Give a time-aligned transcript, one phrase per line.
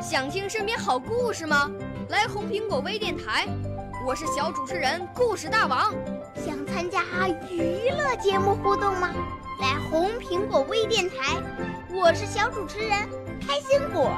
[0.00, 1.70] 想听身边好故事吗？
[2.08, 3.46] 来红苹果微电台，
[4.06, 5.94] 我是小主持人故事大王。
[6.36, 7.02] 想参加
[7.50, 9.10] 娱乐节目互动吗？
[9.60, 11.36] 来红苹果微电台，
[11.92, 12.90] 我是小主持人
[13.40, 14.10] 开心果。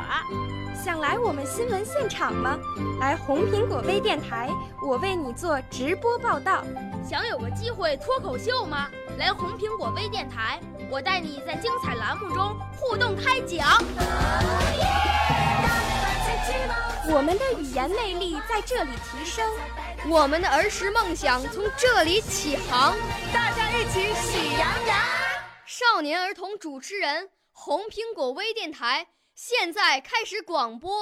[0.75, 2.59] 想来我们新闻现场吗？
[3.01, 4.51] 来红苹果微电台，
[4.83, 6.65] 我为你做直播报道。
[7.09, 8.89] 想有个机会脱口秀吗？
[9.19, 10.61] 来红苹果微电台，
[10.91, 13.79] 我带你在精彩栏目中互动开讲。
[17.13, 19.45] 我们的语言魅力在这里提升，
[20.09, 22.95] 我们的儿时梦想从这里起航。
[23.33, 24.99] 大家一起喜羊羊。
[25.67, 29.09] 少年儿童主持人，红苹果微电台。
[29.43, 30.93] 现在开始广播。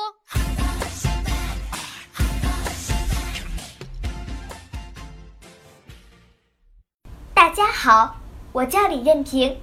[7.35, 8.19] 大家好，
[8.53, 9.61] 我叫李任平，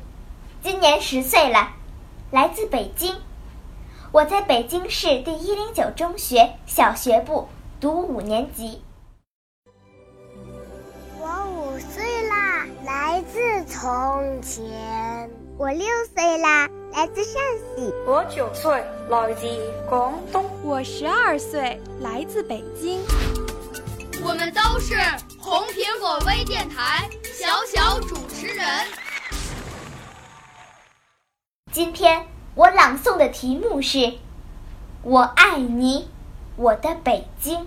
[0.61, 1.71] 今年十岁了，
[2.31, 3.15] 来自北京。
[4.11, 7.47] 我在北京市第一零九中学小学部
[7.79, 8.83] 读五年级。
[12.85, 15.27] 来自从前。
[15.57, 16.69] 我六岁啦。
[16.93, 17.33] 来自陕
[17.75, 18.71] 西，我九岁，
[19.09, 19.47] 来自
[19.89, 23.01] 广东，我十二岁，来自北京。
[24.23, 24.95] 我们都是
[25.39, 28.65] 红苹果微电台小小主持人。
[31.71, 33.97] 今天我朗诵的题目是
[35.01, 36.07] 《我爱你，
[36.55, 37.59] 我的北京》。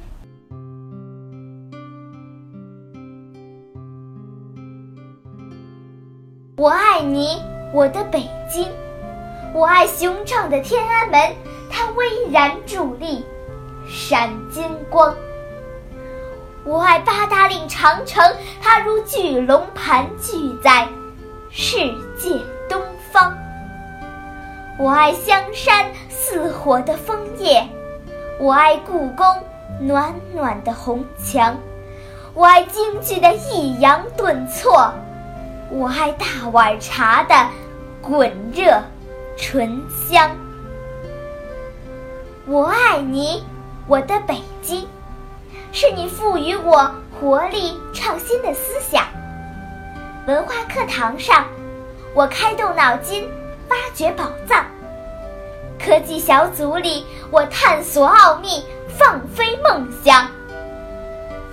[6.59, 7.41] 我爱你，
[7.73, 8.67] 我的北京。
[9.55, 11.33] 我爱雄壮的天安门，
[11.70, 13.25] 它巍然伫立，
[13.89, 15.14] 闪金光。
[16.64, 20.89] 我爱八达岭长城，它如巨龙盘踞在
[21.48, 21.77] 世
[22.19, 23.33] 界东方。
[24.81, 27.69] 我爱香山似火的枫叶，
[28.41, 29.25] 我爱故宫
[29.79, 31.56] 暖暖的红墙，
[32.34, 34.92] 我爱京剧的抑扬顿挫，
[35.70, 37.34] 我爱大碗茶的
[38.01, 38.83] 滚热。
[39.40, 40.36] 醇香，
[42.45, 43.45] 我爱你，
[43.86, 44.84] 我的北京，
[45.70, 49.05] 是你赋予我活力创新的思想。
[50.27, 51.46] 文化课堂上，
[52.14, 53.30] 我开动脑筋
[53.68, 54.64] 挖掘宝藏；
[55.79, 60.27] 科技小组里，我探索奥秘放飞梦想；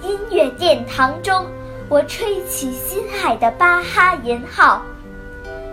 [0.01, 1.45] 音乐殿堂中，
[1.87, 4.81] 我吹起心爱的巴哈银号；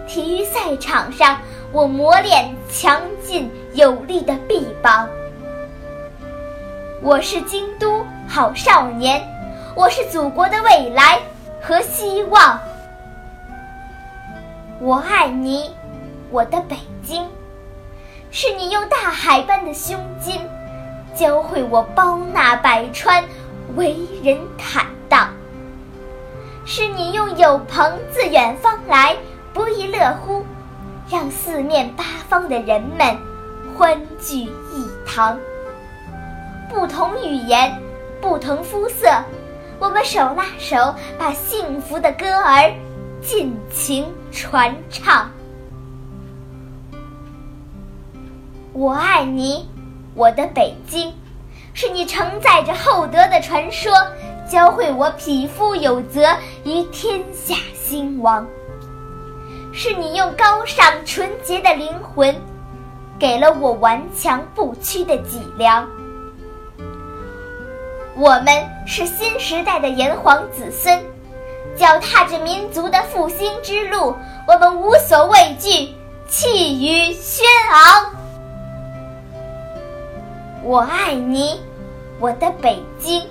[0.06, 1.38] 体育赛场上。
[1.72, 5.08] 我磨练强劲有力的臂膀。
[7.00, 9.26] 我是京都好少年，
[9.74, 11.18] 我是祖国的未来
[11.62, 12.60] 和希望。
[14.80, 15.74] 我爱你，
[16.30, 17.26] 我的北京，
[18.30, 20.42] 是你用大海般的胸襟，
[21.14, 23.24] 教会我包纳百川，
[23.76, 25.30] 为人坦荡。
[26.74, 29.14] 是你用有朋自远方来，
[29.52, 30.42] 不亦乐乎。
[31.06, 33.14] 让四面八方的人们
[33.76, 35.38] 欢聚一堂。
[36.70, 37.78] 不同语言，
[38.22, 39.06] 不同肤色，
[39.78, 42.72] 我们手拉手，把幸福的歌儿
[43.20, 45.30] 尽情传唱。
[48.72, 49.68] 我爱你，
[50.14, 51.12] 我的北京，
[51.74, 53.92] 是你承载着厚德的传说，
[54.52, 56.28] 教会我匹夫有责，
[56.62, 58.46] 于天下兴亡。
[59.72, 62.38] 是你用高尚纯洁的灵魂，
[63.18, 65.88] 给了我顽强不屈的脊梁。
[68.14, 68.48] 我们
[68.86, 71.02] 是新时代的炎黄子孙，
[71.74, 74.14] 脚踏着民族的复兴之路，
[74.46, 75.94] 我们无所畏惧，
[76.28, 78.14] 气宇轩昂。
[80.62, 81.58] 我爱你，
[82.20, 83.26] 我的北京，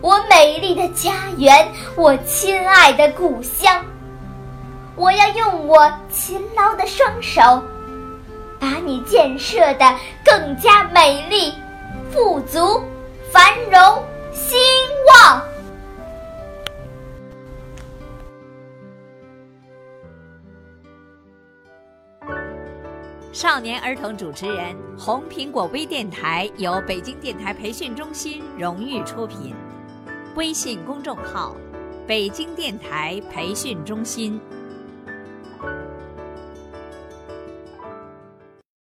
[0.00, 3.84] 我美丽的家园，我亲爱的故乡。
[4.94, 7.40] 我要用我勤劳的双手，
[8.60, 9.94] 把你建设的
[10.24, 11.52] 更加美丽、
[12.12, 12.82] 富足、
[13.32, 14.56] 繁荣、兴
[15.06, 15.42] 旺。
[23.32, 29.54] 少年儿童主持人，红苹果微电台由北京电台培训中心荣誉出品，
[30.36, 31.56] 微信公众号：
[32.06, 34.40] 北京电台培训中心。